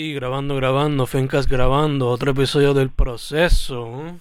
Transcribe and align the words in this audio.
Y 0.00 0.14
grabando, 0.14 0.54
grabando, 0.54 1.08
Fencas 1.08 1.48
grabando, 1.48 2.06
otro 2.06 2.30
episodio 2.30 2.72
del 2.72 2.88
proceso. 2.88 4.06
¿eh? 4.06 4.14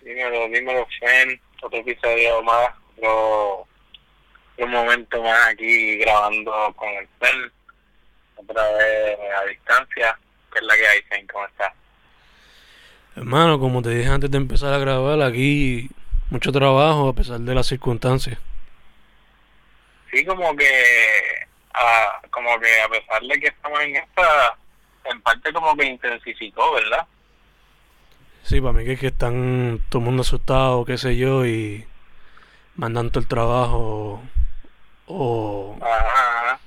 Dímelo, 0.00 0.48
dímelo, 0.48 0.86
Fen, 0.98 1.38
otro 1.60 1.78
episodio 1.78 2.42
más, 2.44 2.70
otro, 2.96 3.68
un 4.56 4.70
momento 4.70 5.22
más 5.22 5.48
aquí 5.48 5.98
grabando 5.98 6.50
con 6.76 6.88
el 6.88 7.06
Fen, 7.20 7.52
otra 8.36 8.72
vez 8.72 9.18
a 9.38 9.44
distancia, 9.44 10.18
que 10.50 10.60
es 10.60 10.64
la 10.64 10.74
que 10.74 10.88
hay, 10.88 11.02
Fen, 11.02 11.26
¿cómo 11.26 11.44
estás? 11.44 11.74
Hermano, 13.16 13.60
como 13.60 13.82
te 13.82 13.90
dije 13.90 14.08
antes 14.08 14.30
de 14.30 14.38
empezar 14.38 14.72
a 14.72 14.78
grabar, 14.78 15.20
aquí 15.20 15.90
mucho 16.30 16.52
trabajo 16.52 17.10
a 17.10 17.12
pesar 17.12 17.38
de 17.40 17.54
las 17.54 17.66
circunstancias. 17.66 18.38
Sí, 20.10 20.24
como 20.24 20.56
que, 20.56 20.64
a, 21.74 22.20
como 22.30 22.58
que 22.60 22.80
a 22.80 22.88
pesar 22.88 23.22
de 23.22 23.40
que 23.40 23.48
estamos 23.48 23.80
en 23.80 23.96
esta, 23.96 24.56
en 25.04 25.20
parte 25.22 25.52
como 25.52 25.76
que 25.76 25.86
intensificó, 25.86 26.72
¿verdad? 26.74 27.06
Sí, 28.42 28.60
para 28.60 28.72
mí 28.72 28.84
que 28.84 28.92
es 28.92 29.00
que 29.00 29.08
están 29.08 29.80
todo 29.88 30.00
el 30.00 30.06
mundo 30.06 30.22
asustado, 30.22 30.84
qué 30.84 30.96
sé 30.96 31.16
yo, 31.16 31.44
y 31.44 31.86
mandan 32.76 33.10
todo 33.10 33.20
el 33.20 33.28
trabajo 33.28 34.22
o, 35.06 35.78
Ajá, 35.80 36.60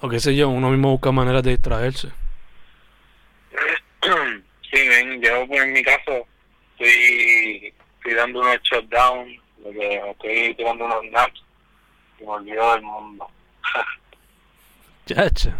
o 0.00 0.08
qué 0.08 0.20
sé 0.20 0.36
yo, 0.36 0.48
uno 0.48 0.70
mismo 0.70 0.90
busca 0.90 1.10
maneras 1.12 1.42
de 1.42 1.50
distraerse. 1.50 2.08
Sí, 4.70 4.86
ven, 4.86 5.22
yo 5.22 5.46
pues, 5.46 5.62
en 5.62 5.72
mi 5.72 5.82
caso 5.82 6.26
estoy, 6.72 7.72
estoy 7.96 8.14
dando 8.14 8.40
unos 8.40 8.60
shutdown, 8.62 9.34
lo 9.64 9.70
que 9.70 9.78
me 9.78 10.10
estoy 10.10 10.54
tirando 10.56 10.84
unos 10.84 11.04
naps 11.10 11.42
y 12.20 12.24
me 12.24 12.30
olvido 12.30 12.72
del 12.74 12.82
mundo. 12.82 13.30
Chacha. 15.06 15.58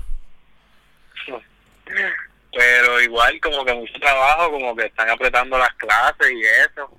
Pero 2.53 3.01
igual 3.01 3.39
como 3.41 3.65
que 3.65 3.75
mucho 3.75 3.93
trabajo, 4.01 4.51
como 4.51 4.75
que 4.77 4.87
están 4.87 5.09
apretando 5.11 5.57
las 5.59 5.73
clases 5.75 6.31
y 6.33 6.43
eso. 6.43 6.91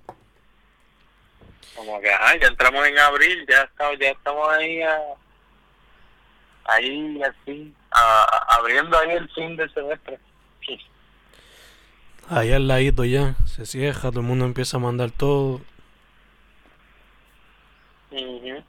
Como 1.76 2.00
que, 2.02 2.12
ajá, 2.12 2.38
ya 2.38 2.48
entramos 2.48 2.86
en 2.88 2.98
abril, 2.98 3.46
ya 3.50 3.62
estamos, 3.64 3.98
ya 4.00 4.10
estamos 4.10 4.50
ahí, 4.50 4.82
a, 4.82 4.98
ahí 6.66 7.22
así, 7.24 7.74
a- 7.92 8.24
a- 8.24 8.56
abriendo 8.58 8.98
ahí 8.98 9.12
el 9.12 9.30
fin 9.32 9.56
del 9.56 9.74
semestre. 9.74 10.20
Ahí 12.32 12.52
al 12.52 12.68
ladito 12.68 13.04
ya, 13.06 13.34
se 13.48 13.66
cierra, 13.66 14.12
todo 14.12 14.20
el 14.20 14.28
mundo 14.28 14.46
empieza 14.46 14.78
a 14.78 14.80
mandar 14.80 15.10
todo. 15.10 15.62
Ujú. 18.12 18.64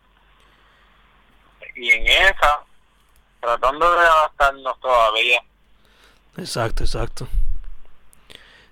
Y 1.80 1.90
en 1.92 2.06
esa, 2.06 2.60
tratando 3.40 3.90
de 3.90 4.06
adaptarnos 4.06 4.78
todavía. 4.80 5.42
Exacto, 6.36 6.84
exacto. 6.84 7.26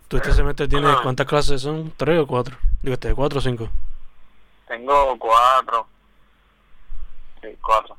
¿Tú 0.09 0.19
este 0.19 0.33
semestre 0.35 0.69
tienes 0.69 0.95
cuántas 1.03 1.27
clases 1.27 1.63
son? 1.63 1.91
¿Tres 1.97 2.19
o 2.19 2.27
cuatro? 2.27 2.59
Digo, 2.83 2.93
este, 2.93 3.15
cuatro 3.15 3.39
o 3.39 3.43
cinco. 3.43 3.71
Tengo 4.67 5.19
cuatro. 5.19 5.87
Sí, 7.41 7.49
cuatro. 7.63 7.97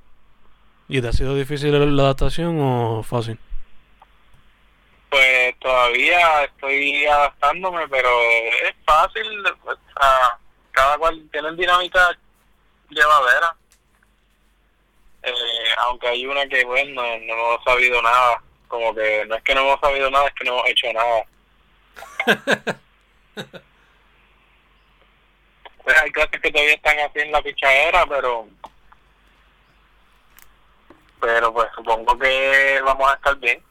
¿Y 0.88 1.02
te 1.02 1.08
ha 1.08 1.14
sido 1.14 1.34
difícil 1.34 1.96
la 1.96 2.04
adaptación 2.04 2.60
o 2.62 3.02
fácil? 3.02 3.40
Pues 5.10 5.58
todavía 5.58 6.44
estoy 6.44 7.06
adaptándome, 7.08 7.88
pero 7.88 8.10
es 8.64 8.76
fácil. 8.86 9.44
O 9.66 9.74
sea, 9.74 10.38
cada 10.72 11.00
cual 11.00 11.28
tiene 11.32 11.52
dinámica 11.54 12.16
llevadera. 12.90 13.56
Eh, 15.24 15.34
aunque 15.80 16.08
hay 16.08 16.26
una 16.26 16.48
que, 16.48 16.64
bueno, 16.66 17.02
no, 17.02 17.18
no 17.20 17.34
hemos 17.34 17.64
sabido 17.64 18.02
nada. 18.02 18.42
Como 18.68 18.94
que 18.94 19.26
no 19.28 19.36
es 19.36 19.44
que 19.44 19.56
no 19.56 19.62
hemos 19.62 19.80
sabido 19.80 20.10
nada, 20.12 20.28
es 20.28 20.34
que 20.34 20.44
no 20.46 20.52
hemos 20.52 20.70
hecho 20.70 20.88
nada. 20.94 22.80
Pues 25.82 26.04
hay 26.04 26.12
clases 26.12 26.40
que 26.40 26.52
todavía 26.52 26.76
están 26.76 27.00
así 27.00 27.20
en 27.20 27.32
la 27.32 27.42
pichadera, 27.42 28.06
pero 28.06 28.48
pero 31.20 31.52
pues 31.52 31.68
supongo 31.76 32.16
que 32.20 32.80
vamos 32.86 33.10
a 33.10 33.16
estar 33.16 33.36
bien. 33.38 33.64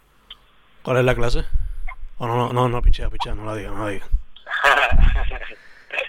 ¿Cuál 0.83 0.97
es 0.97 1.05
la 1.05 1.15
clase? 1.15 1.45
O 2.19 2.27
no, 2.27 2.35
no, 2.35 2.53
no, 2.53 2.69
no, 2.69 2.83
pichea, 2.83 3.09
pichea, 3.09 3.35
no 3.35 3.45
la 3.45 3.55
diga, 3.55 3.71
no 3.71 3.85
la 3.85 3.91
diga. 3.91 4.09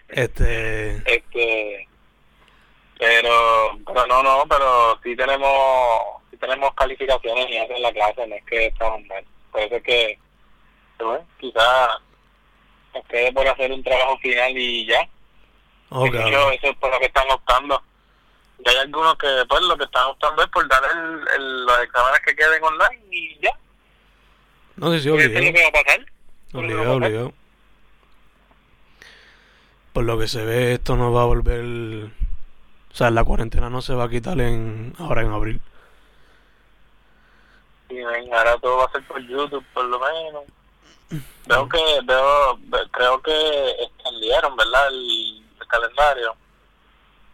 Este, 0.10 0.96
este 1.06 1.29
pero 4.04 4.08
no 4.08 4.24
no 4.24 4.46
pero 4.48 5.00
sí 5.04 5.16
tenemos 5.16 6.00
sí 6.32 6.38
tenemos 6.38 6.74
calificaciones 6.76 7.50
y 7.50 7.56
en 7.58 7.82
la 7.82 7.92
clase 7.94 8.26
no 8.28 8.36
es 8.36 8.46
que 8.46 8.66
estamos 8.68 9.02
mal. 9.06 9.24
Por 9.52 9.62
eso 9.62 9.76
es 9.76 9.84
que 9.84 10.20
bueno, 11.00 11.26
quizás 11.40 11.90
nos 12.94 13.06
quede 13.06 13.32
por 13.34 13.48
hacer 13.48 13.72
un 13.72 13.84
trabajo 13.84 14.18
final 14.20 14.52
y 14.58 14.86
ya. 14.86 15.08
Ok, 15.90 16.12
De 16.12 16.20
hecho, 16.28 16.52
eso 16.52 16.68
es 16.68 16.78
por 16.78 16.92
lo 16.92 17.00
que 17.00 17.06
están 17.06 17.30
optando. 17.32 17.82
Y 18.64 18.70
hay 18.70 18.76
algunos 18.78 19.16
que 19.18 19.28
pues 19.48 19.62
lo 19.62 19.78
que 19.78 19.86
están 19.86 20.08
optando 20.08 20.44
es 20.44 20.50
por 20.50 20.68
dar 20.68 20.84
el, 20.92 21.28
el- 21.36 21.66
los 21.66 21.80
exámenes 21.82 22.20
que 22.26 22.36
queden 22.36 22.64
online 22.64 23.02
y 23.12 23.40
ya. 23.42 23.52
No 24.76 24.92
sé 24.92 25.00
si 25.00 25.08
eso 25.10 25.18
es 25.18 25.26
lo 25.32 25.40
obligado, 25.40 25.54
que 25.54 25.62
va 25.64 25.68
a 25.70 25.84
pasar. 25.84 26.06
obligado, 26.54 26.94
obligado. 26.96 27.34
Por 29.94 30.04
lo 30.04 30.20
que 30.20 30.28
se 30.28 30.44
ve, 30.46 30.74
esto 30.74 30.96
no 30.96 31.12
va 31.12 31.24
a 31.24 31.26
volver, 31.26 32.10
o 32.92 32.96
sea, 32.96 33.10
la 33.12 33.24
cuarentena 33.24 33.70
no 33.70 33.82
se 33.82 33.94
va 33.94 34.06
a 34.06 34.10
quitar 34.10 34.40
en 34.42 34.94
ahora 34.98 35.22
en 35.22 35.32
abril. 35.32 35.62
Y 37.90 37.96
ven, 38.04 38.34
ahora 38.34 38.58
todo 38.60 38.78
va 38.78 38.86
a 38.86 38.92
ser 38.92 39.04
por 39.08 39.20
YouTube, 39.22 39.66
por 39.74 39.86
lo 39.86 40.00
menos. 40.00 40.44
Veo 41.48 41.68
que, 41.68 42.00
veo, 42.06 42.58
ve- 42.60 42.88
creo 42.92 43.20
que 43.24 43.72
extendieron, 43.82 44.56
¿verdad? 44.56 44.88
El, 44.90 45.44
el 45.60 45.68
calendario. 45.68 46.36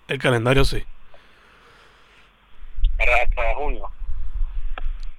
El 0.07 0.19
calendario 0.19 0.63
sí, 0.63 0.85
Ahora 2.99 3.23
hasta 3.23 3.55
junio. 3.55 3.91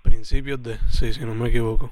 principios 0.02 0.62
de, 0.62 0.78
sí, 0.90 1.12
si 1.12 1.20
no 1.20 1.34
me 1.34 1.48
equivoco. 1.50 1.90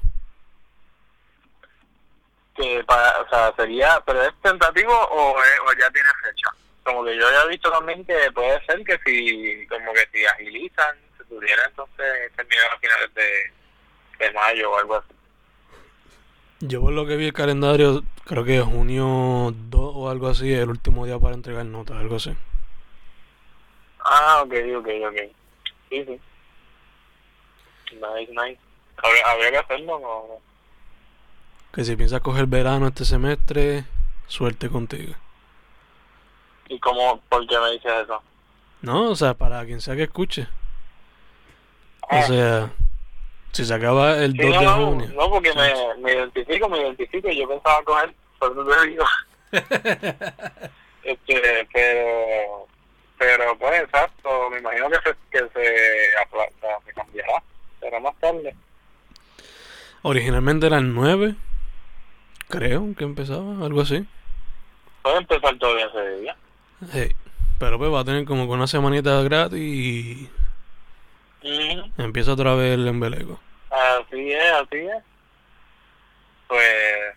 Que 2.55 2.83
para, 2.85 3.21
o 3.21 3.29
sea, 3.29 3.53
sería, 3.57 4.01
pero 4.05 4.23
es 4.23 4.33
tentativo 4.41 4.93
o, 4.93 5.31
o 5.33 5.73
ya 5.79 5.91
tiene 5.91 6.09
fecha. 6.23 6.47
Como 6.85 7.03
que 7.03 7.17
yo 7.17 7.27
había 7.27 7.45
visto 7.45 7.71
también 7.71 8.05
que 8.05 8.31
puede 8.31 8.63
ser 8.67 8.83
que 8.83 8.99
si, 9.03 9.65
como 9.67 9.91
que 9.91 10.07
si 10.13 10.23
agilizan, 10.23 10.95
se 11.17 11.23
pudiera 11.25 11.65
entonces 11.67 12.31
terminar 12.35 12.71
a 12.71 12.79
finales 12.79 13.13
de, 13.15 13.51
de 14.19 14.31
mayo 14.33 14.71
o 14.71 14.77
algo 14.77 14.95
así. 14.97 15.13
Yo 16.59 16.81
por 16.81 16.93
lo 16.93 17.07
que 17.07 17.15
vi 17.15 17.25
el 17.25 17.33
calendario, 17.33 18.03
creo 18.25 18.45
que 18.45 18.61
junio 18.61 19.51
2 19.51 19.91
o 19.95 20.09
algo 20.11 20.27
así, 20.27 20.53
el 20.53 20.69
último 20.69 21.07
día 21.07 21.17
para 21.17 21.33
entregar 21.33 21.65
notas, 21.65 21.97
algo 21.97 22.17
así. 22.17 22.35
Ah, 24.01 24.43
ok, 24.45 24.53
ok, 24.77 24.87
ok. 25.09 25.17
Sí, 25.89 26.05
sí. 26.05 26.21
Nice, 27.93 28.31
nice. 28.31 28.59
Habría, 28.97 29.31
habría 29.31 29.51
que 29.51 29.57
hacerlo, 29.57 29.99
¿no? 29.99 30.25
Que 31.73 31.83
si 31.83 31.95
piensas 31.95 32.21
coger 32.21 32.45
verano 32.45 32.87
este 32.87 33.05
semestre, 33.05 33.85
suerte 34.27 34.69
contigo. 34.69 35.15
¿Y 36.67 36.79
cómo, 36.79 37.19
por 37.29 37.45
qué 37.47 37.59
me 37.59 37.71
dices 37.71 37.91
eso? 38.03 38.21
No, 38.81 39.11
o 39.11 39.15
sea, 39.15 39.33
para 39.33 39.65
quien 39.65 39.81
sea 39.81 39.95
que 39.95 40.03
escuche. 40.03 40.47
O 42.01 42.07
Ah, 42.09 42.21
sea, 42.23 42.71
si 43.51 43.65
se 43.65 43.73
acaba 43.73 44.17
el 44.17 44.33
sí, 44.33 44.37
2 44.37 44.49
no, 44.53 44.59
de 44.59 44.65
no, 44.65 44.85
junio. 44.87 45.07
no, 45.15 45.29
porque 45.29 45.53
me, 45.53 45.73
me 46.01 46.13
identifico, 46.13 46.69
me 46.69 46.79
identifico. 46.81 47.29
Yo 47.29 47.47
pensaba 47.47 47.83
coger, 47.83 48.13
por 48.39 48.51
eso 48.51 48.65
te 48.65 48.87
digo. 48.89 49.05
este, 51.03 51.67
pero, 51.71 52.67
pero 53.17 53.57
pues 53.57 53.81
exacto, 53.83 54.49
me 54.51 54.59
imagino 54.59 54.89
que 54.89 54.97
se, 54.97 55.15
que 55.31 55.39
se, 55.53 56.85
se 56.85 56.93
cambiará. 56.93 57.43
Será 57.79 57.99
más 57.99 58.15
tarde. 58.19 58.55
Originalmente 60.03 60.67
era 60.67 60.77
el 60.77 60.93
9, 60.93 61.35
creo 62.49 62.93
que 62.95 63.03
empezaba, 63.03 63.65
algo 63.65 63.81
así. 63.81 64.05
Puede 65.01 65.17
empezar 65.17 65.57
todavía 65.57 65.87
ese 65.87 66.09
día. 66.21 66.35
Sí, 66.91 67.15
Pero 67.65 67.79
pues 67.79 67.91
va 67.91 68.01
a 68.01 68.05
tener 68.05 68.25
como 68.25 68.45
que 68.45 68.51
una 68.53 68.67
semanita 68.67 69.23
gratis 69.23 69.59
y 69.59 70.29
empieza 71.97 72.33
otra 72.33 72.53
vez 72.53 72.75
el 72.75 72.87
embeleco. 72.87 73.39
Así 73.71 74.33
es, 74.33 74.51
así 74.51 74.77
es. 74.77 75.03
Pues, 76.47 77.15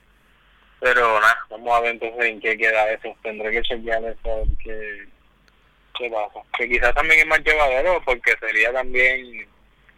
pero 0.80 1.20
nada, 1.20 1.36
vamos 1.50 1.70
a 1.76 1.80
ver 1.80 1.90
entonces 1.90 2.24
en 2.24 2.40
qué 2.40 2.56
queda 2.56 2.90
eso. 2.90 3.14
Tendré 3.22 3.50
que 3.50 3.60
chequear 3.60 4.02
eso, 4.04 4.18
a 4.24 4.36
ver 4.36 4.46
qué, 4.64 5.08
qué 5.98 6.10
pasa. 6.10 6.40
Que 6.56 6.66
quizás 6.66 6.94
también 6.94 7.20
es 7.20 7.26
más 7.26 7.44
llevadero 7.44 8.00
porque 8.06 8.34
sería 8.40 8.72
también 8.72 9.46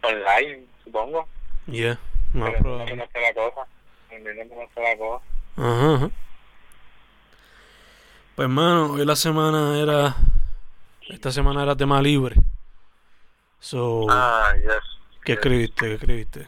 online, 0.01 0.65
supongo. 0.83 1.29
Yeah, 1.67 1.97
más 2.33 2.49
Pero 2.51 2.63
probable. 2.63 2.95
no 2.97 3.05
la 3.21 3.33
cosa. 3.33 3.67
No 4.19 4.83
la 4.83 4.97
cosa. 4.97 5.23
Ajá, 5.55 5.95
ajá. 5.95 6.09
Pues 8.35 8.45
hermano, 8.45 8.91
hoy 8.91 9.05
la 9.05 9.15
semana 9.15 9.79
era. 9.79 10.13
Esta 11.11 11.31
semana 11.31 11.63
era 11.63 11.75
tema 11.75 12.01
libre. 12.01 12.35
So, 13.59 14.07
Ah, 14.09 14.53
yes. 14.55 14.99
¿Qué 15.23 15.33
escribiste? 15.33 15.85
¿Qué 15.85 15.93
escribiste? 15.95 16.47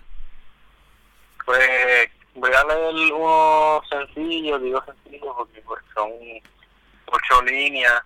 Pues 1.46 2.10
voy 2.34 2.52
a 2.52 2.64
leer 2.64 3.14
uno 3.14 3.82
sencillo, 3.90 4.58
digo 4.60 4.84
sencillo 4.86 5.36
porque 5.38 5.62
pues 5.62 5.84
son 5.94 6.12
ocho 7.08 7.42
líneas 7.44 8.02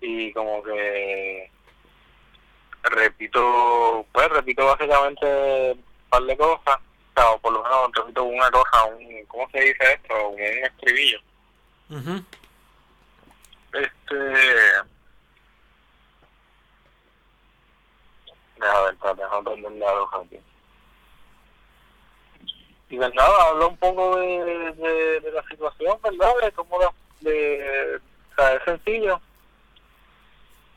y 0.00 0.32
como 0.32 0.62
que 0.64 1.50
repito, 2.82 4.04
pues 4.12 4.28
repito 4.30 4.66
básicamente 4.66 5.72
un 5.72 5.84
par 6.10 6.22
de 6.24 6.36
cosas, 6.36 6.76
o, 6.76 7.14
sea, 7.14 7.30
o 7.30 7.38
por 7.38 7.52
lo 7.52 7.62
menos 7.62 7.90
repito 7.94 8.24
una 8.24 8.50
cosa, 8.50 8.84
un, 8.84 9.24
¿cómo 9.28 9.48
se 9.50 9.60
dice 9.60 9.92
esto? 9.94 10.28
Un 10.28 10.40
escribillo. 10.40 11.20
Ujú. 11.88 12.24
Este. 13.72 14.91
Deja 18.62 18.80
ver, 18.82 18.96
déjame 19.16 19.42
prender 19.42 19.72
la 19.72 19.92
hoja 20.00 20.18
aquí. 20.18 20.38
Y 22.90 22.96
pues 22.96 23.14
nada, 23.14 23.48
habla 23.48 23.66
un 23.66 23.76
poco 23.78 24.16
de, 24.16 24.26
de, 24.74 25.20
de 25.20 25.32
la 25.32 25.42
situación, 25.48 25.98
¿verdad? 26.02 26.32
De 26.42 26.52
cómo 26.52 26.78
la, 26.78 26.92
de, 27.20 27.96
o 27.96 28.34
sea, 28.36 28.54
es 28.54 28.62
sencillo. 28.64 29.20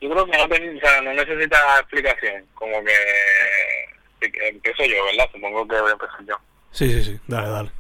Yo 0.02 0.10
creo 0.10 0.26
que 0.26 0.38
no, 0.38 0.48
te- 0.48 0.78
o 0.78 0.80
sea, 0.80 1.02
no 1.02 1.14
necesita 1.14 1.80
explicación, 1.80 2.46
como 2.56 2.84
que, 2.84 4.32
que 4.32 4.48
empiezo 4.50 4.84
yo, 4.86 5.04
¿verdad? 5.06 5.30
Supongo 5.32 5.68
que 5.68 5.80
voy 5.82 5.90
a 5.90 5.94
empezar 5.94 6.26
yo. 6.26 6.36
Sí, 6.72 6.92
sí, 6.92 7.04
sí. 7.04 7.20
Dale, 7.28 7.50
dale. 7.50 7.72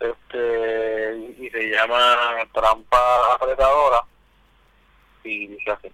este 0.00 1.16
y 1.38 1.50
se 1.50 1.70
llama 1.70 2.16
trampa 2.52 3.34
apretadora 3.34 4.02
y 5.24 5.46
dice 5.46 5.70
así 5.70 5.92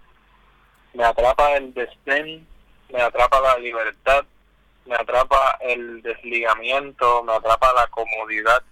me 0.93 1.03
atrapa 1.03 1.55
el 1.57 1.73
desdén 1.73 2.47
me 2.89 3.01
atrapa 3.01 3.39
la 3.41 3.57
libertad 3.57 4.25
me 4.85 4.95
atrapa 4.95 5.57
el 5.61 6.01
desligamiento 6.01 7.23
me 7.23 7.33
atrapa 7.33 7.73
la 7.73 7.87
comodidad 7.87 8.63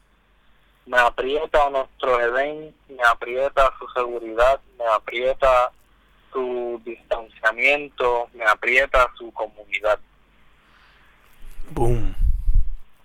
me 0.86 0.98
aprieta 1.00 1.70
nuestro 1.70 2.20
Edén 2.20 2.76
me 2.88 3.04
aprieta 3.04 3.74
su 3.78 3.88
seguridad 3.90 4.60
me 4.78 4.86
aprieta 4.86 5.72
su 6.32 6.82
distanciamiento 6.84 8.30
me 8.34 8.46
aprieta 8.46 9.10
su 9.18 9.32
comunidad 9.32 10.00
Boom. 11.72 12.16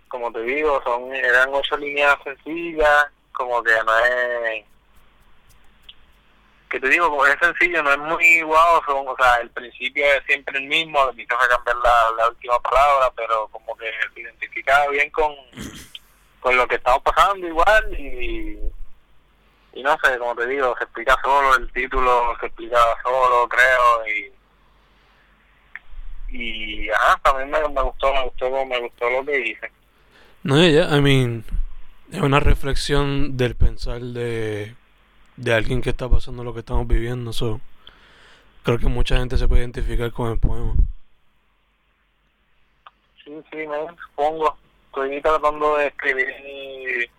como 0.09 0.31
te 0.31 0.43
digo, 0.43 0.81
son 0.85 1.13
eran 1.15 1.49
ocho 1.53 1.77
líneas 1.77 2.17
sencillas, 2.23 3.07
como 3.33 3.63
que 3.63 3.73
no 3.85 3.99
es 3.99 4.65
que 6.73 6.81
te 6.81 6.89
digo, 6.89 7.27
es 7.27 7.37
sencillo, 7.39 7.83
no 7.83 7.91
es 7.93 7.99
muy 7.99 8.41
guau, 8.41 8.83
son, 8.87 9.07
o 9.07 9.15
sea, 9.17 9.37
el 9.43 9.51
principio 9.51 10.07
es 10.07 10.25
siempre 10.25 10.59
el 10.59 10.67
mismo, 10.69 10.99
hizo 11.19 11.37
fue 11.37 11.49
cambiar 11.49 11.77
la, 11.77 12.11
la 12.17 12.29
última 12.31 12.59
palabra, 12.61 13.13
pero 13.15 13.47
como 13.49 13.77
que 13.77 13.91
se 14.15 14.21
identifica 14.21 14.89
bien 14.89 15.11
con, 15.11 15.35
con 16.41 16.57
lo 16.57 16.67
que 16.67 16.77
estamos 16.77 17.03
pasando 17.03 17.47
igual 17.47 18.01
y, 18.01 18.59
y 19.75 19.83
no 19.83 19.95
sé, 20.03 20.17
como 20.19 20.35
te 20.35 20.47
digo, 20.47 20.75
se 20.79 20.85
explica 20.85 21.15
solo, 21.23 21.57
el 21.57 21.71
título 21.73 22.35
se 22.41 22.47
explica 22.47 22.79
solo, 23.03 23.47
creo, 23.51 24.07
y 24.07 24.33
y 26.35 26.89
ajá, 26.89 27.21
también 27.23 27.51
me, 27.51 27.61
me 27.69 27.83
gustó, 27.83 28.15
me 28.15 28.25
gustó, 28.25 28.65
me 28.65 28.81
gustó 28.81 29.11
lo 29.11 29.27
que 29.27 29.39
hice. 29.39 29.71
No, 30.43 30.57
ya, 30.67 30.97
I 30.97 31.03
mean, 31.03 31.45
es 32.11 32.21
una 32.23 32.41
reflexión 32.41 33.37
del 33.37 33.57
pensar 33.57 34.01
de, 34.01 34.75
de 35.43 35.53
alguien 35.53 35.83
que 35.83 35.91
está 35.91 36.09
pasando 36.09 36.45
lo 36.45 36.55
que 36.55 36.61
estamos 36.61 36.87
viviendo. 36.87 37.33
So, 37.33 37.61
creo 38.63 38.79
que 38.79 38.87
mucha 38.87 39.19
gente 39.19 39.37
se 39.37 39.49
puede 39.49 39.63
identificar 39.63 40.13
con 40.13 40.31
el 40.31 40.39
poema. 40.39 40.75
Sí, 43.25 43.33
sí, 43.51 43.57
me 43.57 43.77
supongo. 44.01 44.57
Estoy 44.87 45.21
tratando 45.21 45.77
de 45.79 45.89
escribir, 45.89 47.11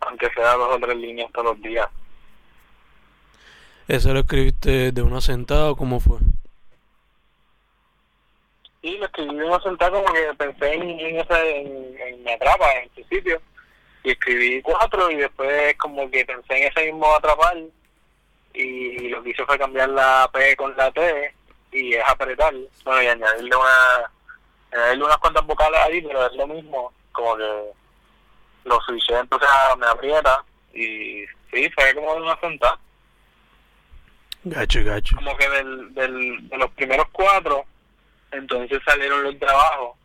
aunque 0.00 0.30
sea 0.30 0.54
dos 0.54 0.76
o 0.76 0.78
tres 0.78 0.96
líneas 0.96 1.30
todos 1.32 1.56
los 1.56 1.62
días. 1.62 1.88
¿Ese 3.88 4.12
lo 4.12 4.20
escribiste 4.20 4.92
de 4.92 5.02
una 5.02 5.20
sentada 5.20 5.72
o 5.72 5.76
cómo 5.76 5.98
fue? 5.98 6.18
Sí, 8.82 8.96
lo 8.96 9.06
escribí 9.06 9.30
en 9.30 9.42
una 9.42 9.60
sentada 9.60 9.90
como 9.90 10.12
que 10.12 10.34
pensé 10.38 10.74
en, 10.74 10.82
en, 10.82 11.16
ese, 11.16 11.60
en, 11.60 11.98
en 12.00 12.22
Me 12.22 12.34
Atrapa, 12.34 12.72
en 12.74 12.88
principio. 12.90 13.40
Y 14.02 14.10
escribí 14.10 14.62
cuatro 14.62 15.10
y 15.10 15.16
después 15.16 15.76
como 15.76 16.10
que 16.10 16.24
pensé 16.24 16.56
en 16.56 16.68
ese 16.70 16.86
mismo 16.86 17.14
atrapar. 17.14 17.56
Y 18.54 19.08
lo 19.08 19.22
que 19.22 19.30
hice 19.30 19.44
fue 19.44 19.58
cambiar 19.58 19.90
la 19.90 20.28
P 20.32 20.56
con 20.56 20.76
la 20.76 20.90
T 20.90 21.34
y 21.72 21.94
es 21.94 22.04
apretar. 22.06 22.54
Bueno, 22.84 23.02
y 23.02 23.06
añadirle 23.06 23.56
una 23.56 24.10
añadirle 24.72 25.04
unas 25.04 25.18
cuantas 25.18 25.46
vocales 25.46 25.80
ahí, 25.80 26.02
pero 26.02 26.26
es 26.26 26.32
lo 26.34 26.46
mismo. 26.46 26.92
Como 27.12 27.36
que 27.36 27.72
lo 28.64 28.80
switché, 28.82 29.18
entonces 29.18 29.48
me 29.78 29.86
aprieta. 29.86 30.44
Y 30.72 31.24
sí, 31.52 31.70
fue 31.74 31.94
como 31.94 32.14
de 32.14 32.22
una 32.22 32.40
sentada. 32.40 32.78
Gacho, 34.42 34.82
gacho. 34.84 35.16
como 35.16 35.36
que 35.36 35.48
del, 35.50 35.94
del, 35.94 36.48
de 36.48 36.56
los 36.56 36.70
primeros 36.70 37.06
cuatro, 37.12 37.64
entonces 38.30 38.80
salieron 38.86 39.22
los 39.22 39.38
trabajos, 39.38 39.98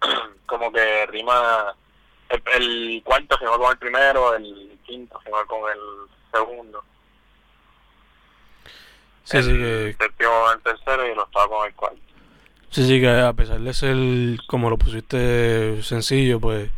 como 0.46 0.70
que 0.70 1.06
rima, 1.06 1.74
el, 2.30 2.42
el 2.62 3.02
cuarto 3.04 3.38
se 3.38 3.44
va 3.46 3.58
con 3.58 3.70
el 3.72 3.78
primero, 3.78 4.34
el 4.34 4.78
quinto 4.84 5.20
se 5.22 5.30
va 5.30 5.44
con 5.46 5.60
el 5.70 5.78
segundo, 6.32 6.84
Sí, 9.24 9.42
sí, 9.42 9.50
el 9.50 9.58
que, 9.58 9.96
séptimo 9.98 10.30
con 10.42 10.52
el 10.56 10.62
tercero 10.62 11.06
y 11.06 11.10
el 11.10 11.18
octavo 11.18 11.58
con 11.58 11.66
el 11.66 11.74
cuarto. 11.74 12.00
sí, 12.70 12.86
sí, 12.86 13.00
que 13.00 13.08
a 13.10 13.32
pesar 13.32 13.60
de 13.60 13.74
ser 13.74 13.96
como 14.46 14.70
lo 14.70 14.78
pusiste 14.78 15.82
sencillo, 15.82 16.40
pues 16.40 16.70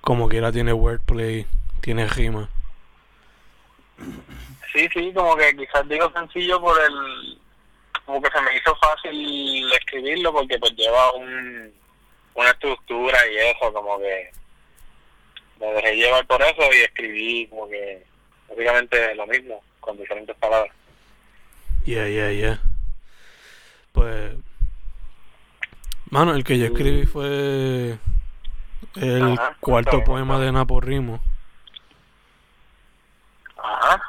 como 0.00 0.28
quiera 0.28 0.52
tiene 0.52 0.72
wordplay, 0.72 1.46
tiene 1.80 2.06
rima. 2.06 2.48
Sí, 4.72 4.88
sí, 4.92 5.12
como 5.14 5.36
que 5.36 5.56
quizás 5.56 5.88
digo 5.88 6.10
sencillo 6.12 6.60
por 6.60 6.78
el, 6.80 7.38
como 8.04 8.20
que 8.20 8.30
se 8.30 8.40
me 8.42 8.56
hizo 8.56 8.76
fácil 8.76 9.72
escribirlo 9.72 10.32
porque 10.32 10.58
pues 10.58 10.72
lleva 10.76 11.12
un, 11.14 11.72
una 12.34 12.50
estructura 12.50 13.18
y 13.32 13.36
eso, 13.38 13.72
como 13.72 13.98
que 13.98 14.30
me 15.60 15.66
dejé 15.74 15.96
llevar 15.96 16.26
por 16.26 16.42
eso 16.42 16.62
y 16.72 16.82
escribí 16.82 17.46
como 17.48 17.68
que 17.68 18.04
básicamente 18.48 19.14
lo 19.14 19.26
mismo, 19.26 19.62
con 19.80 19.96
diferentes 19.96 20.36
palabras. 20.36 20.74
Yeah, 21.84 22.08
yeah, 22.08 22.30
yeah. 22.32 22.60
Pues, 23.92 24.34
mano, 26.10 26.34
el 26.34 26.44
que 26.44 26.58
yo 26.58 26.66
escribí 26.66 27.06
fue 27.06 27.98
el 28.96 29.38
Ajá, 29.38 29.56
cuarto 29.60 30.02
poema 30.04 30.38
de 30.40 30.52
Napo 30.52 30.80
Rimo 30.80 31.20
Ajá, 33.56 34.00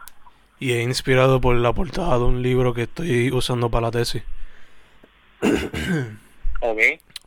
y 0.60 0.72
es 0.74 0.84
inspirado 0.84 1.40
por 1.42 1.56
la 1.56 1.74
portada 1.74 2.18
de 2.18 2.24
un 2.26 2.42
libro 2.42 2.74
que 2.74 2.84
estoy 2.84 3.32
usando 3.32 3.70
para 3.70 3.88
la 3.88 3.92
tesis. 3.92 4.24
ok. 6.62 6.80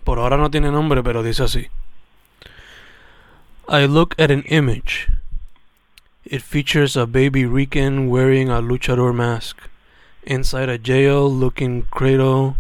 Por 0.05 0.19
ahora 0.19 0.37
no 0.37 0.51
tiene 0.51 0.71
nombre, 0.71 1.03
pero 1.03 1.23
dice 1.23 1.45
así. 1.45 1.69
I 3.73 3.87
look 3.87 4.17
at 4.19 4.33
an 4.33 4.43
image. 4.47 5.09
It 6.25 6.43
features 6.43 6.97
a 6.97 7.07
baby 7.07 7.47
Rican 7.47 8.09
wearing 8.11 8.49
a 8.49 8.61
luchador 8.61 9.15
mask 9.15 9.59
inside 10.25 10.69
a 10.69 10.77
jail 10.77 11.33
looking 11.33 11.83
cradle 11.83 12.57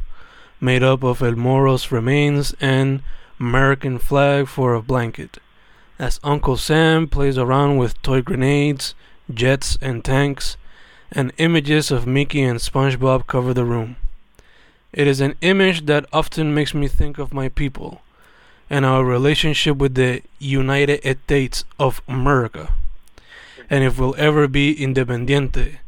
made 0.61 0.85
up 0.85 1.02
of 1.02 1.21
El 1.21 1.35
Moro's 1.35 1.90
remains 1.90 2.55
and 2.61 3.02
American 3.40 3.99
flag 3.99 4.47
for 4.47 4.73
a 4.73 4.81
blanket. 4.81 5.38
As 5.99 6.21
Uncle 6.23 6.57
Sam 6.57 7.09
plays 7.09 7.37
around 7.37 7.79
with 7.79 8.00
toy 8.02 8.23
grenades, 8.23 8.95
jets, 9.35 9.76
and 9.83 10.05
tanks, 10.05 10.57
and 11.11 11.33
images 11.38 11.90
of 11.90 12.07
Mickey 12.07 12.43
and 12.43 12.61
SpongeBob 12.61 13.26
cover 13.26 13.52
the 13.52 13.64
room. 13.64 13.97
It 14.93 15.09
is 15.09 15.21
an 15.21 15.35
image 15.40 15.87
that 15.87 16.07
often 16.12 16.55
makes 16.55 16.73
me 16.73 16.87
think 16.87 17.19
of 17.19 17.35
my 17.35 17.49
people 17.49 18.00
and 18.71 18.87
our 18.87 19.05
relationship 19.05 19.77
with 19.77 19.97
the 19.97 20.23
United 20.39 21.03
States 21.25 21.65
of 21.79 22.00
America, 22.07 22.73
and 23.69 23.83
if 23.83 23.99
we'll 23.99 24.15
ever 24.17 24.47
be 24.47 24.75
independiente, 24.75 25.79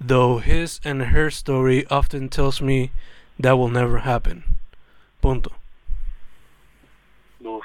though 0.00 0.38
his 0.38 0.80
and 0.84 1.02
her 1.02 1.30
story 1.30 1.84
often 1.90 2.28
tells 2.28 2.62
me 2.62 2.92
that 3.38 3.58
will 3.58 3.68
never 3.68 3.98
happen. 3.98 4.44
Punto. 5.20 5.52
Uf. 7.44 7.62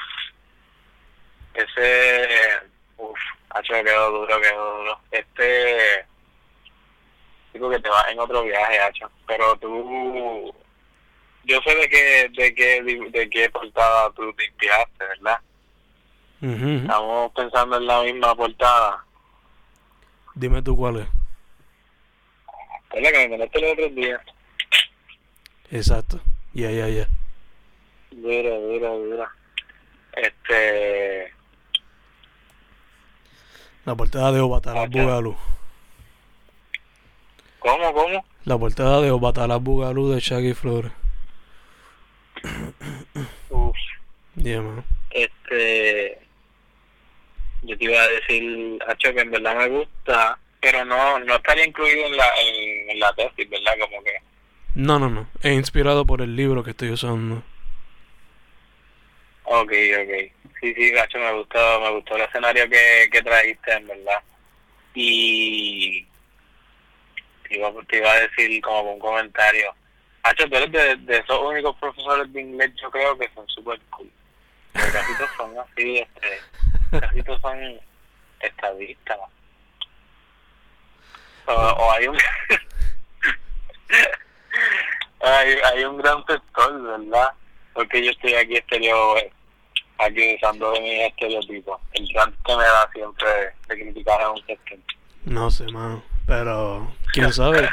Ese, 1.53 2.37
uf, 2.97 3.17
hacho, 3.49 3.73
quedó 3.73 4.11
duro, 4.11 4.41
quedó 4.41 4.77
duro. 4.77 4.99
Este, 5.11 6.05
digo 7.53 7.69
que 7.69 7.79
te 7.79 7.89
vas 7.89 8.07
en 8.09 8.19
otro 8.19 8.43
viaje, 8.43 8.79
hacho. 8.79 9.09
Pero 9.27 9.55
tú, 9.57 10.53
yo 11.47 11.61
sé 11.61 11.75
de 11.75 11.89
qué, 11.89 12.29
de 12.35 12.55
qué, 12.55 13.09
de 13.11 13.29
qué 13.29 13.49
portada 13.49 14.11
tú 14.11 14.33
te 14.33 14.45
inspiraste, 14.45 15.05
¿verdad? 15.05 15.39
Estamos 16.41 17.31
pensando 17.31 17.77
en 17.77 17.87
la 17.87 18.03
misma 18.03 18.35
portada. 18.35 19.03
Dime 20.35 20.61
tú 20.61 20.75
cuál 20.75 20.97
es. 20.97 21.07
Es 22.93 23.01
la 23.01 23.11
que 23.11 23.17
me 23.17 23.29
mandaste 23.29 23.59
el 23.59 23.71
otro 23.71 23.89
día. 23.89 24.21
Exacto. 25.71 26.19
Ya, 26.53 26.69
ya, 26.69 26.89
ya. 26.89 27.07
Dura, 28.11 28.55
dura, 28.55 28.89
dura. 28.89 29.31
Este. 30.13 31.33
La 33.85 33.95
portada 33.95 34.31
de 34.31 34.41
Obatala 34.41 34.83
Ok. 34.83 34.91
Bugalú. 34.91 35.35
¿Cómo, 37.59 37.93
cómo? 37.93 38.25
La 38.45 38.57
portada 38.57 39.01
de 39.01 39.11
Obatala 39.11 39.57
Bugalú 39.57 40.09
de 40.09 40.19
Shaggy 40.19 40.53
Flores. 40.53 40.91
Uf. 43.49 43.75
Yeah, 44.37 44.61
man. 44.61 44.83
Este. 45.11 46.19
Yo 47.63 47.77
te 47.77 47.83
iba 47.85 47.99
a 47.99 48.07
decir, 48.07 48.79
Hacho, 48.87 49.13
que 49.13 49.21
en 49.21 49.31
verdad 49.31 49.57
me 49.57 49.67
gusta, 49.67 50.37
pero 50.61 50.85
no 50.85 51.19
no 51.19 51.35
estaría 51.35 51.65
incluido 51.65 52.05
en 52.05 52.15
la, 52.15 52.29
en, 52.39 52.89
en 52.91 52.99
la 52.99 53.13
tesis, 53.13 53.49
¿verdad? 53.49 53.73
Como 53.79 54.03
que. 54.03 54.13
No, 54.75 54.99
no, 54.99 55.09
no. 55.09 55.27
Es 55.41 55.53
inspirado 55.53 56.05
por 56.05 56.21
el 56.21 56.35
libro 56.35 56.63
que 56.63 56.71
estoy 56.71 56.91
usando. 56.91 57.43
Ok, 59.43 59.71
ok. 59.71 60.31
Sí, 60.61 60.73
sí, 60.73 60.91
gacho, 60.91 61.17
me 61.17 61.33
gustó, 61.33 61.81
me 61.81 61.91
gustó 61.91 62.15
el 62.15 62.23
escenario 62.23 62.69
que, 62.69 63.09
que 63.11 63.21
trajiste, 63.21 63.73
en 63.73 63.87
verdad. 63.87 64.21
Y 64.93 66.05
te 67.47 67.57
iba, 67.57 67.71
te 67.87 67.97
iba 67.97 68.11
a 68.11 68.19
decir 68.19 68.61
como 68.61 68.93
un 68.93 68.99
comentario. 68.99 69.73
Hacho, 70.23 70.47
tú 70.47 70.57
eres 70.57 70.71
de, 70.71 70.95
de 70.97 71.17
esos 71.19 71.39
únicos 71.41 71.75
profesores 71.77 72.31
de 72.33 72.41
inglés, 72.41 72.71
yo 72.81 72.91
creo 72.91 73.17
que 73.17 73.29
son 73.33 73.47
super 73.47 73.79
cool. 73.89 74.11
Porque 74.87 74.99
casi 74.99 75.17
todos 75.17 75.29
son 75.35 75.59
así, 75.59 75.97
este, 75.97 76.39
casi 76.99 77.23
todos 77.23 77.41
son 77.41 77.59
estadistas. 78.39 79.17
O, 81.47 81.51
o 81.51 81.91
hay 81.91 82.07
un... 82.07 82.17
hay, 85.21 85.55
hay 85.73 85.83
un 85.83 85.97
gran 85.97 86.25
sector, 86.25 86.81
¿verdad? 86.81 87.33
Porque 87.73 88.05
yo 88.05 88.11
estoy 88.11 88.35
aquí 88.35 88.55
estereo, 88.55 89.15
aquí 89.97 90.35
usando 90.35 90.71
de 90.71 90.79
mis 90.79 91.01
estereotipos. 91.01 91.81
El 91.91 92.07
gran 92.13 92.33
que 92.45 92.55
me 92.55 92.63
da 92.63 92.89
siempre 92.93 93.27
de 93.67 93.75
criticar 93.75 94.21
a 94.21 94.29
un 94.31 94.45
sector. 94.45 94.77
No 95.25 95.51
sé, 95.51 95.65
mano. 95.65 96.01
Pero, 96.25 96.93
quién 97.11 97.33
sabe. 97.33 97.69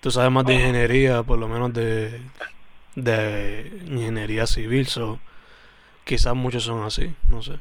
Tú 0.00 0.10
sabes 0.10 0.30
más 0.30 0.46
de 0.46 0.54
ingeniería, 0.54 1.22
por 1.22 1.38
lo 1.38 1.48
menos 1.48 1.74
de, 1.74 2.20
de 2.94 3.72
ingeniería 3.86 4.46
civil. 4.46 4.86
So, 4.86 5.20
quizás 6.06 6.34
muchos 6.34 6.62
son 6.62 6.84
así, 6.84 7.14
no 7.28 7.42
sé. 7.42 7.58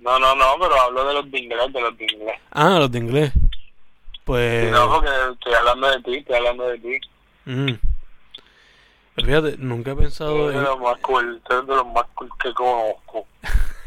No, 0.00 0.18
no, 0.18 0.34
no, 0.34 0.56
pero 0.60 0.78
hablo 0.80 1.04
de 1.06 1.14
los 1.14 1.30
de 1.30 1.38
inglés, 1.38 1.72
de 1.72 1.80
los 1.80 1.96
de 1.96 2.04
inglés. 2.04 2.40
Ah, 2.50 2.78
los 2.80 2.90
de 2.90 2.98
inglés. 2.98 3.32
Pues. 4.24 4.64
Sí, 4.66 4.70
no, 4.72 4.90
porque 4.90 5.10
estoy 5.32 5.54
hablando 5.54 5.88
de 5.88 6.02
ti, 6.02 6.16
estoy 6.16 6.36
hablando 6.36 6.64
de 6.68 6.78
ti. 6.78 7.00
mm. 7.46 7.72
Fíjate, 9.14 9.56
nunca 9.58 9.92
he 9.92 9.96
pensado 9.96 10.48
de 10.48 10.56
en. 10.56 10.64
los 10.64 10.80
más 10.80 10.98
cool, 10.98 11.40
de 11.48 11.62
los 11.74 11.86
más 11.86 12.06
cool 12.14 12.30
que 12.42 12.52
conozco. 12.52 13.26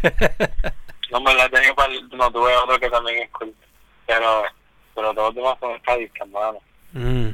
No 1.12 1.22
me 1.22 1.36
la 1.36 1.48
tengo 1.50 1.76
para... 1.76 1.94
No, 2.14 2.32
tuve 2.32 2.56
otro 2.58 2.80
que 2.80 2.90
también 2.90 3.22
es 3.22 3.30
cool. 3.30 3.54
Pero, 4.08 4.44
pero 4.96 5.14
todos 5.14 5.28
los 5.28 5.36
demás 5.36 5.58
son 5.60 5.72
estadistas, 5.74 6.28
mano. 6.30 6.58
Mm. 6.94 7.30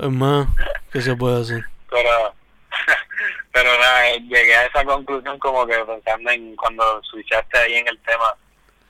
Es 0.00 0.10
más, 0.10 0.48
¿qué 0.92 1.00
se 1.00 1.14
puede 1.14 1.40
hacer? 1.40 1.64
pero 1.88 2.34
pero 3.52 3.70
nada, 3.78 4.10
eh, 4.10 4.20
llegué 4.20 4.54
a 4.56 4.66
esa 4.66 4.84
conclusión 4.84 5.38
como 5.38 5.66
que 5.66 5.76
pensando 5.84 6.30
en 6.30 6.54
cuando 6.56 7.02
switchaste 7.04 7.58
ahí 7.58 7.74
en 7.74 7.88
el 7.88 7.98
tema 8.00 8.34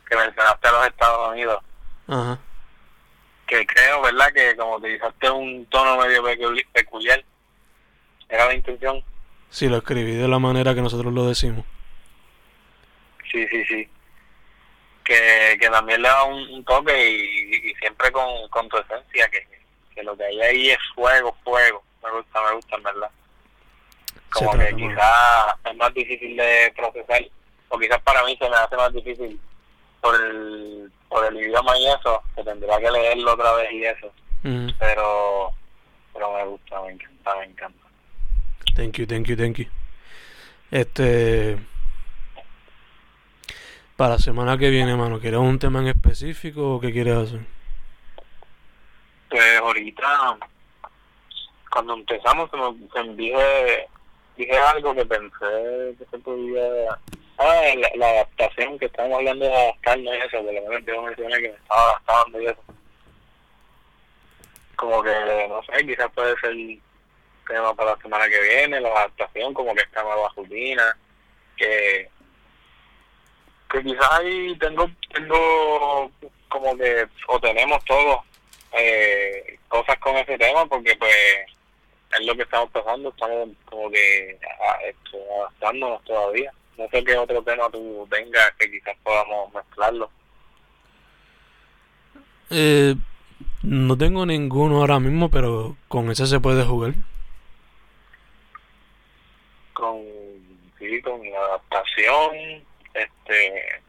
que 0.08 0.16
mencionaste 0.16 0.68
a 0.68 0.72
los 0.72 0.86
Estados 0.86 1.28
Unidos 1.32 1.62
Ajá. 2.08 2.38
que 3.46 3.66
creo, 3.66 4.02
¿verdad? 4.02 4.32
Que 4.34 4.56
como 4.56 4.76
utilizaste 4.76 5.30
un 5.30 5.66
tono 5.66 5.96
medio 5.98 6.22
peculi- 6.22 6.66
peculiar 6.72 7.24
era 8.28 8.46
la 8.46 8.54
intención 8.54 9.02
Si 9.50 9.68
lo 9.68 9.76
escribí 9.78 10.14
de 10.14 10.28
la 10.28 10.38
manera 10.38 10.74
que 10.74 10.82
nosotros 10.82 11.12
lo 11.12 11.26
decimos. 11.26 11.64
sí, 13.30 13.46
sí, 13.48 13.64
sí 13.66 13.88
que, 15.04 15.58
que 15.60 15.68
también 15.68 16.00
le 16.00 16.08
da 16.08 16.24
un, 16.24 16.34
un 16.50 16.64
toque 16.64 17.10
y, 17.10 17.70
y 17.70 17.74
siempre 17.74 18.10
con, 18.10 18.26
con 18.48 18.66
tu 18.70 18.78
esencia 18.78 19.28
que, 19.28 19.46
que 19.94 20.02
lo 20.02 20.16
que 20.16 20.24
hay 20.24 20.40
ahí 20.40 20.70
es 20.70 20.78
fuego, 20.94 21.36
fuego 21.44 21.82
me 22.02 22.10
gusta, 22.10 22.40
me 22.42 22.52
gusta 22.54 22.76
en 22.76 22.82
verdad 22.82 23.10
Se 24.36 24.44
como 24.44 24.58
que 24.58 24.74
quizás 24.76 25.54
es 25.64 25.76
más 25.76 25.94
difícil 25.94 26.36
de 26.36 26.72
procesar 26.76 27.22
o 27.68 27.78
quizás 27.78 28.00
para 28.02 28.24
mí 28.24 28.36
se 28.36 28.48
me 28.48 28.56
hace 28.56 28.76
más 28.76 28.92
difícil 28.92 29.40
por 30.00 30.14
el, 30.14 30.92
por 31.08 31.24
el 31.24 31.36
idioma 31.36 31.76
y 31.78 31.86
eso 31.86 32.22
que 32.34 32.42
tendría 32.44 32.78
que 32.78 32.90
leerlo 32.90 33.32
otra 33.34 33.52
vez 33.54 33.72
y 33.72 33.84
eso 33.84 34.12
Mm. 34.46 34.68
pero 34.78 35.52
pero 36.12 36.30
me 36.34 36.44
gusta 36.44 36.78
me 36.82 36.92
encanta 36.92 37.34
me 37.36 37.44
encanta 37.46 37.78
Thank 38.76 38.98
you, 38.98 39.06
thank 39.06 39.26
you, 39.26 39.36
thank 39.36 39.56
you. 39.56 39.66
Este. 40.70 41.56
Para 43.96 44.14
la 44.14 44.18
semana 44.18 44.58
que 44.58 44.68
viene, 44.68 44.96
mano, 44.96 45.20
¿quieres 45.20 45.38
un 45.38 45.58
tema 45.60 45.78
en 45.80 45.86
específico 45.86 46.74
o 46.74 46.80
qué 46.80 46.92
quieres 46.92 47.16
hacer? 47.16 47.40
pues 49.30 49.58
ahorita 49.60 50.38
cuando 51.70 51.94
empezamos 51.94 52.50
se 52.50 52.56
me, 52.56 52.88
se 52.92 53.02
me 53.04 53.14
dije 53.16 53.88
dije 54.36 54.56
algo 54.56 54.94
que 54.94 55.06
pensé 55.06 55.94
que 55.98 56.04
se 56.10 56.18
podía 56.18 56.98
ah 57.38 57.62
la, 57.96 58.06
adaptación 58.08 58.78
que 58.78 58.86
estamos 58.86 59.18
hablando 59.18 59.44
de 59.44 59.54
adaptarnos 59.54 60.14
eso 60.14 60.42
por 60.42 60.54
lo 60.54 60.62
menos 60.62 60.86
yo 60.86 61.02
mencioné 61.02 61.36
que 61.36 61.48
me 61.48 61.56
estaba 61.56 61.90
adaptando 61.90 62.40
y 62.40 62.46
eso. 62.46 62.64
Como 64.76 65.02
que 65.02 65.46
no 65.48 65.62
sé 65.62 65.86
quizás 65.86 66.10
puede 66.14 66.36
ser 66.40 66.54
tema 67.48 67.74
para 67.74 67.94
la 67.94 68.02
semana 68.02 68.28
que 68.28 68.40
viene 68.40 68.80
la 68.80 68.88
adaptación 68.88 69.54
como 69.54 69.74
que 69.74 69.82
esta 69.82 70.02
nueva 70.02 70.30
rutina 70.36 70.96
que 71.56 72.08
que 73.70 73.82
quizás 73.82 74.12
ahí 74.12 74.56
tengo 74.58 74.90
tengo 75.12 76.10
como 76.48 76.76
que 76.76 77.06
o 77.28 77.40
tenemos 77.40 77.84
todos 77.84 78.20
eh, 78.72 79.58
cosas 79.68 79.98
con 79.98 80.16
ese 80.16 80.36
tema 80.38 80.66
porque 80.66 80.96
pues 80.96 81.14
es 82.18 82.26
lo 82.26 82.34
que 82.34 82.42
estamos 82.42 82.70
pasando 82.70 83.10
estamos 83.10 83.50
como 83.64 83.90
que 83.90 84.38
a, 84.42 84.82
esto, 84.82 85.18
adaptándonos 85.40 86.02
todavía. 86.04 86.52
No 86.76 86.88
sé 86.88 87.04
qué 87.04 87.16
otro 87.16 87.42
tema 87.42 87.70
tú 87.70 88.06
tengas 88.10 88.52
que 88.58 88.70
quizás 88.70 88.96
podamos 89.02 89.52
mezclarlo. 89.54 90.10
Eh, 92.50 92.94
no 93.62 93.96
tengo 93.96 94.26
ninguno 94.26 94.78
ahora 94.78 95.00
mismo, 95.00 95.30
pero 95.30 95.76
con 95.88 96.10
ese 96.10 96.26
se 96.26 96.40
puede 96.40 96.64
jugar. 96.64 96.94
con 99.74 100.00
sí 100.78 101.02
con 101.02 101.20
la 101.30 101.38
adaptación 101.38 102.64
este 102.94 103.82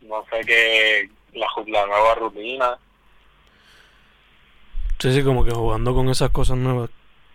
no 0.00 0.24
sé 0.30 0.40
qué 0.46 1.10
la, 1.34 1.46
la 1.66 1.86
nueva 1.86 2.14
rutina 2.14 2.78
Sí, 5.06 5.12
sí, 5.12 5.22
como 5.22 5.44
que 5.44 5.52
jugando 5.52 5.94
con 5.94 6.08
esas 6.08 6.30
cosas 6.30 6.56
nuevas, 6.56 6.90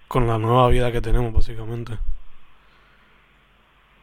con 0.10 0.28
la 0.28 0.38
nueva 0.38 0.68
vida 0.68 0.92
que 0.92 1.00
tenemos, 1.00 1.32
básicamente. 1.32 1.98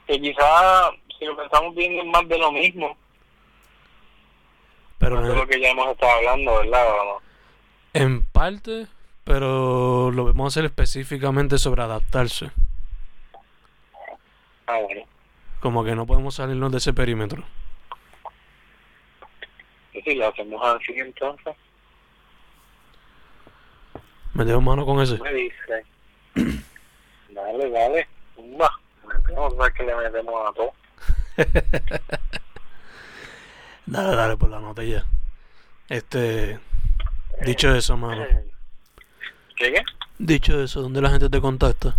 que 0.07 0.19
quizás 0.19 0.93
si 1.19 1.27
lo 1.27 1.37
pensamos 1.37 1.75
bien 1.75 1.93
es 1.99 2.07
más 2.07 2.27
de 2.29 2.39
lo 2.39 2.51
mismo 2.51 2.97
Pero 4.97 5.23
en, 5.23 5.37
lo 5.37 5.47
que 5.47 5.61
ya 5.61 5.69
hemos 5.69 5.87
estado 5.89 6.13
hablando 6.13 6.57
verdad 6.61 6.83
en 7.93 8.23
parte, 8.23 8.87
pero 9.25 10.11
lo 10.13 10.25
vamos 10.25 10.47
a 10.47 10.49
hacer 10.49 10.65
específicamente 10.65 11.59
sobre 11.59 11.83
adaptarse. 11.83 12.51
ah 14.67 14.79
bueno 14.79 15.03
Como 15.61 15.85
que 15.85 15.95
no 15.95 16.07
podemos 16.07 16.37
salirnos 16.37 16.73
de 16.73 16.79
ese 16.79 16.95
perímetro. 16.95 17.45
si 19.93 20.15
lo 20.15 20.29
hacemos 20.29 20.59
así 20.65 20.95
entonces 20.97 21.55
Me 24.35 24.45
dejo 24.45 24.61
mano 24.61 24.85
con 24.87 25.01
ese. 25.01 25.19
me 25.19 25.33
dice 25.33 25.85
dale 27.31 27.71
dale 27.71 28.09
Zumba. 28.35 28.71
metemos 29.07 29.57
ver 29.57 29.73
que 29.73 29.83
le 29.85 29.97
metemos 29.97 30.49
a 30.49 30.53
todo 30.53 30.73
Dale, 33.87 34.17
dale 34.17 34.37
por 34.37 34.51
la 34.51 34.61
nota 34.61 34.85
ya. 34.85 35.05
Este, 35.89 36.59
dicho 37.43 37.75
eso, 37.75 37.97
mano. 37.97 38.27
¿qué 39.57 39.73
qué? 39.73 39.83
Dicho 40.19 40.63
eso, 40.63 40.83
¿dónde 40.83 41.01
la 41.01 41.11
gente 41.11 41.31
te 41.31 41.41
contacta? 41.41 41.95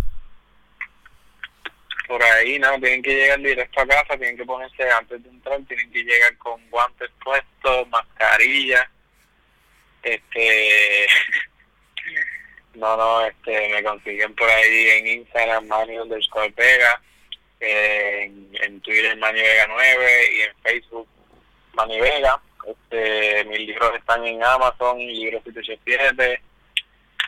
por 2.10 2.20
ahí, 2.24 2.58
no, 2.58 2.72
tienen 2.80 3.02
que 3.04 3.14
llegar 3.14 3.38
directo 3.38 3.80
a 3.80 3.86
casa, 3.86 4.16
tienen 4.16 4.36
que 4.36 4.44
ponerse 4.44 4.82
antes 4.90 5.22
de 5.22 5.28
entrar, 5.28 5.60
tienen 5.68 5.92
que 5.92 6.02
llegar 6.02 6.36
con 6.38 6.60
guantes 6.68 7.08
puestos, 7.22 7.88
mascarilla, 7.88 8.90
este, 10.02 11.06
no, 12.74 12.96
no, 12.96 13.26
este, 13.26 13.68
me 13.68 13.82
consiguen 13.82 14.34
por 14.34 14.48
ahí 14.48 14.88
en 14.90 15.06
Instagram, 15.06 15.66
Mani 15.66 15.98
underscore 15.98 16.52
Vega, 16.56 17.00
en, 17.60 18.50
en 18.62 18.80
Twitter 18.80 19.16
Mani 19.16 19.40
Vega 19.40 19.66
9 19.68 20.34
y 20.34 20.40
en 20.42 20.54
Facebook 20.62 21.08
Mani 21.74 22.00
Vega, 22.00 22.40
este, 22.66 23.44
mis 23.44 23.60
libros 23.60 23.94
están 23.96 24.24
en 24.26 24.42
Amazon, 24.42 24.98
libros 24.98 25.42
787, 25.44 26.42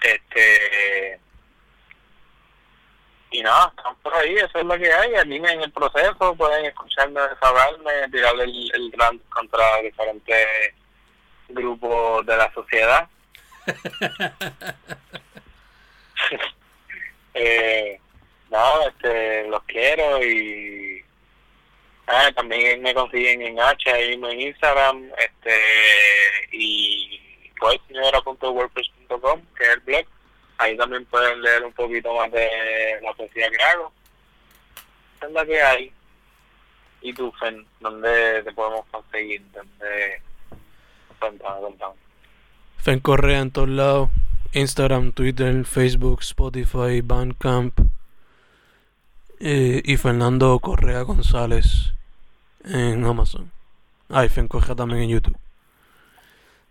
Este. 0.02 1.20
Y 3.30 3.42
nada, 3.42 3.72
están 3.74 3.96
por 3.96 4.14
ahí, 4.14 4.34
eso 4.34 4.58
es 4.58 4.64
lo 4.64 4.78
que 4.78 4.92
hay. 4.92 5.14
Aquí 5.14 5.36
en 5.36 5.62
el 5.62 5.72
proceso 5.72 6.34
pueden 6.36 6.66
escucharme, 6.66 7.20
desahogarme, 7.20 8.08
tirar 8.10 8.34
el, 8.40 8.70
el 8.74 8.90
gran 8.90 9.18
contra 9.30 9.78
diferentes 9.78 10.74
grupos 11.48 12.26
de 12.26 12.36
la 12.36 12.52
sociedad. 12.52 13.08
eh, 17.34 18.00
no, 18.50 18.88
este, 18.88 19.46
los 19.48 19.62
quiero 19.64 20.22
y 20.22 21.02
ah, 22.06 22.30
también 22.34 22.82
me 22.82 22.94
consiguen 22.94 23.42
en 23.42 23.60
H 23.60 23.90
ahí 23.90 24.14
en 24.14 24.40
Instagram 24.40 25.10
este 25.16 25.60
y 26.52 27.20
señora.wordpress.com 27.88 29.42
que 29.56 29.64
es 29.64 29.70
el 29.70 29.80
blog 29.80 30.04
ahí 30.58 30.76
también 30.76 31.04
pueden 31.06 31.42
leer 31.42 31.64
un 31.64 31.72
poquito 31.72 32.14
más 32.14 32.30
de 32.32 33.00
la 33.02 33.12
poesía 33.14 33.50
que 33.50 33.62
hago 33.62 33.92
es 35.22 35.30
la 35.30 35.46
que 35.46 35.62
hay 35.62 35.92
y 37.00 37.12
tú 37.12 37.32
Fen 37.38 37.64
¿dónde 37.80 38.42
te 38.42 38.52
podemos 38.52 38.84
conseguir? 38.90 39.42
¿dónde? 39.52 40.20
cuéntame, 41.20 41.60
cuéntame 41.60 42.01
Fen 42.82 42.98
Correa 42.98 43.38
en 43.38 43.52
todos 43.52 43.68
lados 43.68 44.10
Instagram, 44.52 45.12
Twitter, 45.12 45.64
Facebook, 45.64 46.18
Spotify, 46.22 47.00
Bandcamp 47.00 47.78
eh, 49.38 49.80
y 49.84 49.96
Fernando 49.96 50.58
Correa 50.58 51.02
González 51.02 51.94
en 52.64 53.04
Amazon. 53.04 53.52
Ah, 54.10 54.24
y 54.24 54.28
Fen 54.28 54.48
Correa 54.48 54.74
también 54.74 55.04
en 55.04 55.10
YouTube. 55.10 55.38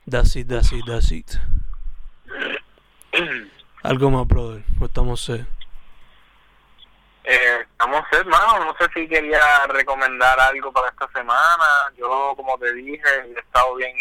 That's 0.09 0.35
it, 0.35 0.49
that's 0.49 0.73
it, 0.73 0.83
that's 0.85 1.11
it. 1.13 1.31
Algo 3.81 4.11
más, 4.11 4.27
brother. 4.27 4.63
O 4.81 4.85
estamos 4.85 5.21
set. 5.21 5.47
Eh, 7.23 7.61
estamos 7.61 8.03
set, 8.11 8.25
mano. 8.25 8.65
No 8.65 8.75
sé 8.77 8.89
si 8.93 9.07
quería 9.07 9.39
recomendar 9.69 10.37
algo 10.39 10.73
para 10.73 10.89
esta 10.89 11.07
semana. 11.13 11.65
Yo, 11.97 12.33
como 12.35 12.57
te 12.57 12.73
dije, 12.73 13.01
he 13.33 13.39
estado 13.39 13.75
bien, 13.75 13.95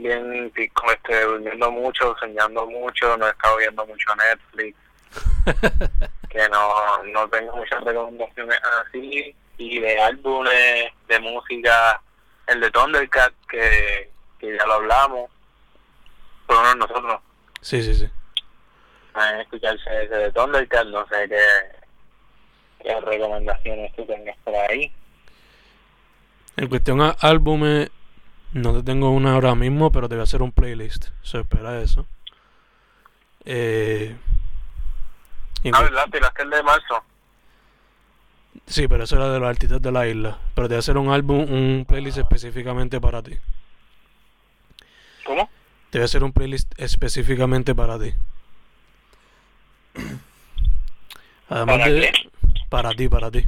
bien, 0.00 0.52
como 0.74 0.92
este, 0.92 1.24
durmiendo 1.24 1.70
mucho, 1.70 2.16
soñando 2.18 2.66
mucho, 2.66 3.16
no 3.16 3.26
he 3.26 3.30
estado 3.30 3.56
viendo 3.58 3.86
mucho 3.86 4.14
Netflix. 4.16 4.76
que 6.30 6.48
no, 6.48 7.02
no 7.04 7.28
tengo 7.28 7.56
muchas 7.56 7.82
recomendaciones 7.82 8.58
así. 8.86 9.34
Y 9.58 9.78
de 9.80 10.00
álbumes, 10.00 10.92
de 11.08 11.20
música, 11.20 12.00
el 12.46 12.60
de 12.60 12.70
Thundercat, 12.70 13.32
que, 13.48 14.10
que 14.38 14.56
ya 14.56 14.66
lo 14.66 14.74
hablamos. 14.74 15.30
Por 16.46 16.76
nosotros. 16.76 17.20
Sí, 17.60 17.82
sí, 17.82 17.94
sí. 17.94 18.08
a 19.14 19.40
escucharse 19.40 20.04
ese 20.04 20.14
de 20.14 20.32
Thundercat, 20.32 20.86
no 20.86 21.06
sé 21.08 21.28
qué, 21.28 21.44
qué 22.82 23.00
recomendaciones 23.00 23.94
tú 23.94 24.04
tengas 24.06 24.36
por 24.44 24.54
ahí. 24.54 24.92
En 26.56 26.68
cuestión 26.68 27.00
a 27.00 27.10
álbumes, 27.20 27.90
no 28.52 28.72
te 28.74 28.82
tengo 28.82 29.10
una 29.10 29.34
ahora 29.34 29.54
mismo, 29.54 29.90
pero 29.92 30.08
te 30.08 30.14
voy 30.14 30.20
a 30.20 30.24
hacer 30.24 30.42
un 30.42 30.52
playlist. 30.52 31.08
Se 31.22 31.40
espera 31.40 31.80
eso. 31.80 32.06
Eh, 33.44 34.16
Ah, 35.72 35.82
¿verdad? 35.82 36.06
Tiraste 36.10 36.42
el 36.42 36.50
de 36.50 36.62
marzo. 36.62 37.04
sí, 38.66 38.88
pero 38.88 39.04
eso 39.04 39.16
era 39.16 39.28
de 39.30 39.38
los 39.40 39.48
artistas 39.48 39.82
de 39.82 39.92
la 39.92 40.08
isla. 40.08 40.38
Pero 40.54 40.68
te 40.68 40.74
voy 40.74 40.76
a 40.76 40.78
hacer 40.80 40.96
un 40.96 41.10
álbum, 41.10 41.40
un 41.52 41.84
playlist 41.86 42.16
específicamente 42.18 42.98
para 43.00 43.22
ti. 43.22 43.36
¿Cómo? 45.24 45.50
Te 45.90 45.98
voy 45.98 46.02
a 46.02 46.04
hacer 46.06 46.24
un 46.24 46.32
playlist 46.32 46.72
específicamente 46.78 47.74
para 47.74 47.98
ti. 47.98 48.14
Además 51.48 51.78
¿Para 51.78 51.90
de. 51.90 52.00
qué? 52.00 52.12
Para 52.68 52.90
ti, 52.92 53.08
para 53.08 53.30
ti. 53.30 53.44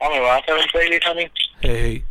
Ah, 0.00 0.08
¿me 0.10 0.20
vas 0.20 0.30
a 0.30 0.36
hacer 0.42 0.54
un 0.54 0.66
playlist 0.72 1.06
a 1.06 1.14
mí? 1.14 1.22
Hey, 1.60 1.78
hey. 1.82 2.04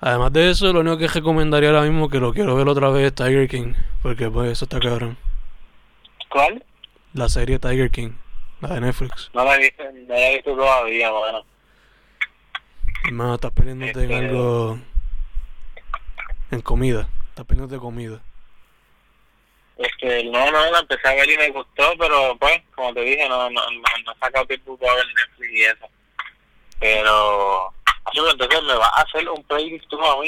Además 0.00 0.32
de 0.32 0.50
eso, 0.50 0.72
lo 0.72 0.80
único 0.80 0.98
que 0.98 1.08
recomendaría 1.08 1.70
ahora 1.70 1.82
mismo 1.82 2.08
que 2.08 2.18
lo 2.18 2.32
quiero 2.34 2.54
ver 2.56 2.68
otra 2.68 2.90
vez 2.90 3.06
es 3.06 3.14
Tiger 3.14 3.48
King. 3.48 3.72
Porque 4.02 4.28
pues 4.30 4.52
eso 4.52 4.64
está 4.66 4.78
cabrón. 4.80 5.16
¿Cuál? 6.28 6.64
La 7.14 7.28
serie 7.28 7.58
Tiger 7.58 7.90
King. 7.90 8.10
La 8.60 8.74
de 8.74 8.80
Netflix. 8.80 9.30
No 9.34 9.44
la 9.44 9.56
he 9.56 9.60
visto, 9.60 9.82
no 9.84 10.14
la 10.14 10.20
he 10.30 10.34
visto 10.36 10.54
todavía, 10.56 11.10
mano. 11.12 11.44
Hermano, 13.06 13.34
estás 13.34 13.52
peleándote 13.52 14.04
en 14.04 14.10
Este- 14.10 14.26
algo. 14.26 14.78
En 16.50 16.60
comida. 16.60 17.08
Estás 17.30 17.46
peleándote 17.46 17.80
comida. 17.80 18.20
Este, 19.76 20.24
no, 20.24 20.50
no, 20.52 20.70
la 20.70 20.78
empecé 20.78 21.08
a 21.08 21.14
ver 21.14 21.28
y 21.28 21.36
me 21.36 21.50
gustó, 21.50 21.92
pero 21.98 22.36
pues, 22.38 22.62
como 22.76 22.94
te 22.94 23.00
dije, 23.00 23.28
no, 23.28 23.50
no, 23.50 23.60
no, 23.60 23.80
no 24.04 24.12
he 24.12 24.18
sacado 24.20 24.46
tiempo 24.46 24.78
para 24.78 24.94
ver 24.94 25.04
Netflix 25.06 25.52
y 25.52 25.62
eso. 25.64 25.86
Pero, 26.78 27.73
así 28.04 28.18
que 28.20 28.30
entonces 28.30 28.62
me 28.62 28.74
vas 28.74 28.90
a 28.92 29.02
hacer 29.02 29.28
un 29.28 29.42
playlist 29.44 29.88
tú 29.88 30.02
a 30.04 30.20
mí. 30.20 30.26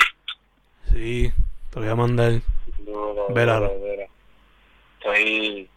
Sí, 0.93 1.33
te 1.71 1.81
voy 1.81 1.89
a 1.89 1.95
mandar. 1.95 2.33
Duro, 2.79 3.27
Veralo. 3.31 3.69
duro, 3.69 3.79
duro. 3.87 4.03
Estoy, 4.99 5.69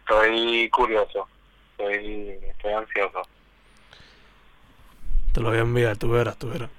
estoy 0.00 0.70
curioso, 0.70 1.28
estoy, 1.72 2.38
estoy 2.42 2.72
ansioso. 2.72 3.22
Te 5.32 5.40
lo 5.40 5.50
voy 5.50 5.58
a 5.58 5.62
enviar, 5.62 5.96
tú 5.96 6.10
verás, 6.10 6.38
tú 6.38 6.48
verás. 6.50 6.70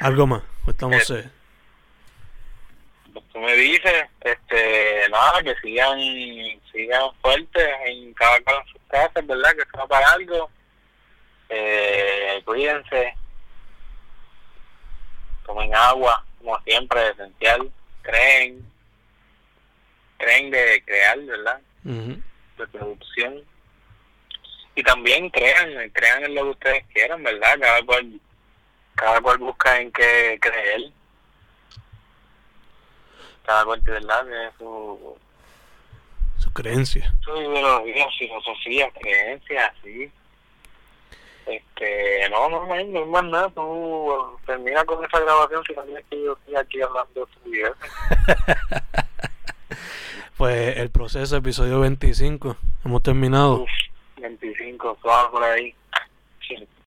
Algo 0.00 0.26
más, 0.26 0.42
pues 0.64 0.74
estamos 0.74 1.10
Eh, 1.10 1.30
tú 3.32 3.38
me 3.40 3.54
dices, 3.54 4.04
este, 4.20 5.08
nada, 5.10 5.42
que 5.42 5.54
sigan, 5.62 5.98
sigan 6.72 7.10
fuertes 7.20 7.68
en 7.86 8.12
cada 8.14 8.36
en 8.36 8.44
sus 8.72 8.80
casas, 8.88 9.26
¿verdad? 9.26 9.52
Que 9.54 9.78
va 9.78 9.86
para 9.86 10.10
algo. 10.12 10.50
Eh, 11.48 12.42
cuídense. 12.44 13.14
Tomen 15.44 15.74
agua, 15.74 16.24
como 16.38 16.58
siempre, 16.62 17.08
esencial. 17.10 17.70
Creen. 18.02 18.64
Creen 20.18 20.50
de 20.50 20.82
crear, 20.84 21.18
¿verdad? 21.20 21.60
De 21.84 22.66
producción. 22.72 23.42
Y 24.74 24.82
también 24.82 25.30
crean, 25.30 25.90
crean 25.90 26.24
en 26.24 26.34
lo 26.34 26.42
que 26.44 26.50
ustedes 26.50 26.84
quieran, 26.92 27.22
¿verdad? 27.22 27.58
Cada 27.60 27.82
cual, 27.84 28.20
cada 28.94 29.20
cual 29.20 29.38
busca 29.38 29.80
en 29.80 29.92
qué 29.92 30.38
creer. 30.40 30.90
Cada 33.44 33.64
cual, 33.64 33.80
¿verdad? 33.82 34.22
Tiene 34.24 34.50
su, 34.58 35.18
Su 36.38 36.52
creencia. 36.52 37.14
su 37.24 37.30
ideología, 37.36 38.06
filosofía, 38.18 38.90
creencias, 39.00 39.72
sí. 39.82 40.10
Este, 41.46 42.28
no, 42.30 42.48
no, 42.48 42.66
no, 42.66 42.72
hay- 42.74 42.88
no 42.88 42.98
hay 43.00 43.04
más 43.06 43.24
nada. 43.24 43.48
Tú 43.50 43.62
uh, 43.62 44.36
termina 44.46 44.84
con 44.84 45.04
esa 45.04 45.20
grabación 45.20 45.62
si 45.66 45.74
no 45.74 45.82
tienes 45.84 46.04
que 46.10 46.22
yo 46.22 46.32
estoy 46.34 46.56
aquí 46.56 46.82
hablando 46.82 47.20
de 47.26 47.32
tu 47.32 47.50
vida. 47.50 47.72
Pues 50.36 50.76
el 50.76 50.90
proceso, 50.90 51.36
episodio 51.36 51.80
25. 51.80 52.56
Hemos 52.84 53.02
terminado. 53.02 53.62
Uf, 53.62 53.70
25, 54.20 54.98
suave 55.00 55.28
por 55.30 55.42
ahí. 55.42 55.74